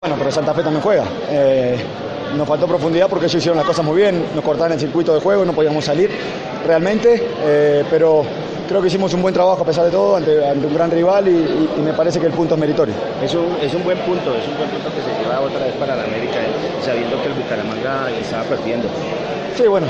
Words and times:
Bueno, 0.00 0.14
pero 0.16 0.30
Santa 0.30 0.54
Fe 0.54 0.62
también 0.62 0.80
juega. 0.80 1.02
Eh, 1.28 1.76
nos 2.36 2.46
faltó 2.46 2.68
profundidad 2.68 3.08
porque 3.08 3.24
ellos 3.26 3.34
hicieron 3.34 3.56
las 3.58 3.66
cosas 3.66 3.84
muy 3.84 3.96
bien, 3.96 4.26
nos 4.32 4.44
cortaron 4.44 4.74
el 4.74 4.78
circuito 4.78 5.12
de 5.12 5.20
juego, 5.20 5.44
no 5.44 5.52
podíamos 5.52 5.84
salir 5.84 6.08
realmente, 6.64 7.20
eh, 7.42 7.82
pero 7.90 8.22
creo 8.68 8.80
que 8.80 8.86
hicimos 8.86 9.12
un 9.14 9.22
buen 9.22 9.34
trabajo 9.34 9.62
a 9.62 9.66
pesar 9.66 9.86
de 9.86 9.90
todo 9.90 10.14
ante, 10.14 10.46
ante 10.46 10.68
un 10.68 10.72
gran 10.74 10.88
rival 10.92 11.26
y, 11.26 11.30
y- 11.32 11.70
y 11.78 11.80
me 11.80 11.92
parece 11.94 12.20
que 12.20 12.26
el 12.26 12.32
punto 12.32 12.54
es 12.54 12.60
meritorio. 12.60 12.94
Es 13.20 13.34
un, 13.34 13.56
es 13.60 13.74
un 13.74 13.82
buen 13.82 13.98
punto, 13.98 14.36
es 14.36 14.46
un 14.46 14.56
buen 14.56 14.70
punto 14.70 14.88
que 14.94 15.02
se 15.02 15.20
lleva 15.20 15.40
otra 15.40 15.64
vez 15.64 15.74
para 15.74 15.96
la 15.96 16.04
América, 16.04 16.36
eh, 16.42 16.80
sabiendo 16.84 17.20
que 17.20 17.26
el 17.26 17.34
Bucaramanga 17.34 18.08
estaba 18.20 18.44
perdiendo. 18.44 18.86
Sí, 19.56 19.66
bueno, 19.66 19.88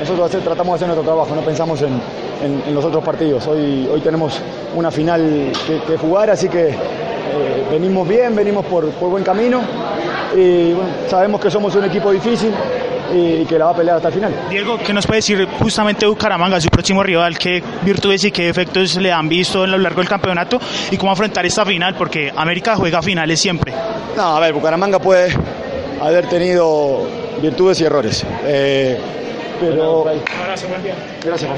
nosotros 0.00 0.28
hacer- 0.30 0.40
tratamos 0.40 0.72
de 0.72 0.76
hacer 0.76 0.88
nuestro 0.96 1.04
trabajo, 1.04 1.34
no 1.34 1.42
pensamos 1.42 1.82
en, 1.82 1.90
en- 2.42 2.62
en 2.68 2.74
los 2.74 2.82
otros 2.86 3.04
partidos. 3.04 3.46
Hoy, 3.48 3.86
hoy 3.92 4.00
tenemos 4.00 4.40
una 4.74 4.90
final 4.90 5.52
que, 5.66 5.78
que 5.80 5.98
jugar, 5.98 6.30
así 6.30 6.48
que 6.48 6.74
eh, 7.32 7.64
venimos 7.70 8.06
bien, 8.06 8.34
venimos 8.34 8.64
por, 8.66 8.88
por 8.90 9.10
buen 9.10 9.24
camino 9.24 9.60
y 10.34 10.72
bueno, 10.72 10.90
sabemos 11.08 11.40
que 11.40 11.50
somos 11.50 11.74
un 11.74 11.84
equipo 11.84 12.10
difícil 12.12 12.52
y, 13.14 13.44
que 13.44 13.58
la 13.58 13.66
va 13.66 13.70
a 13.72 13.76
pelear 13.76 13.96
hasta 13.96 14.08
el 14.08 14.14
final. 14.14 14.34
Diego, 14.48 14.78
¿qué 14.78 14.92
nos 14.92 15.06
puede 15.06 15.18
decir 15.18 15.46
justamente 15.58 16.06
Bucaramanga, 16.06 16.60
su 16.60 16.68
próximo 16.68 17.02
rival? 17.02 17.38
¿Qué 17.38 17.62
virtudes 17.82 18.24
y 18.24 18.30
qué 18.30 18.44
defectos 18.44 18.96
le 18.96 19.12
han 19.12 19.28
visto 19.28 19.62
a 19.62 19.66
lo 19.66 19.78
largo 19.78 20.00
del 20.00 20.08
campeonato? 20.08 20.58
¿Y 20.90 20.96
cómo 20.96 21.12
afrontar 21.12 21.44
esta 21.44 21.64
final? 21.64 21.94
Porque 21.94 22.32
América 22.34 22.76
juega 22.76 23.02
finales 23.02 23.40
siempre. 23.40 23.72
No, 24.16 24.36
a 24.36 24.40
ver, 24.40 24.52
Bucaramanga 24.52 24.98
puede 24.98 25.34
haber 26.00 26.28
tenido 26.28 27.06
virtudes 27.40 27.80
y 27.80 27.84
errores. 27.84 28.24
eh, 28.44 28.98
pero, 29.60 30.04
Gracias. 31.24 31.50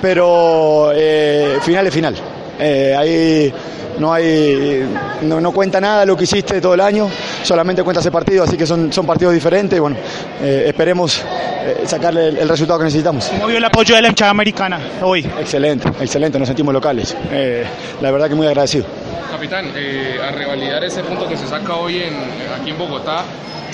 Pero 0.00 0.92
eh, 0.94 1.58
final 1.62 1.86
es 1.86 1.94
final. 1.94 2.14
Eh, 2.58 2.94
ahí 2.96 3.52
no 4.00 4.12
hay 4.12 4.84
no, 5.22 5.40
no 5.40 5.52
cuenta 5.52 5.80
nada 5.80 6.04
lo 6.04 6.16
que 6.16 6.24
hiciste 6.24 6.60
todo 6.60 6.74
el 6.74 6.80
año, 6.80 7.08
solamente 7.42 7.82
cuenta 7.82 8.00
ese 8.00 8.10
partido, 8.10 8.44
así 8.44 8.56
que 8.56 8.66
son, 8.66 8.92
son 8.92 9.06
partidos 9.06 9.34
diferentes 9.34 9.76
y 9.76 9.80
bueno, 9.80 9.96
eh, 10.42 10.64
esperemos 10.66 11.22
eh, 11.22 11.82
sacarle 11.86 12.28
el, 12.28 12.38
el 12.38 12.48
resultado 12.48 12.78
que 12.78 12.86
necesitamos. 12.86 13.26
¿Cómo 13.26 13.46
vio 13.46 13.58
el 13.58 13.64
apoyo 13.64 13.94
de 13.94 14.02
la 14.02 14.08
hinchada 14.08 14.30
americana 14.30 14.80
hoy? 15.02 15.20
Excelente, 15.38 15.88
excelente, 16.00 16.38
nos 16.38 16.48
sentimos 16.48 16.72
locales. 16.72 17.16
Eh, 17.30 17.64
la 18.00 18.10
verdad 18.10 18.28
que 18.28 18.34
muy 18.34 18.46
agradecido. 18.46 18.86
Capitán, 19.30 19.70
eh, 19.76 20.18
a 20.26 20.32
revalidar 20.32 20.82
ese 20.84 21.02
punto 21.02 21.28
que 21.28 21.36
se 21.36 21.46
saca 21.46 21.76
hoy 21.76 21.98
en, 21.98 22.14
aquí 22.60 22.70
en 22.70 22.78
Bogotá, 22.78 23.22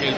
el 0.02 0.14